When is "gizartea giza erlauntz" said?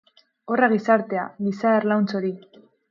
0.71-2.11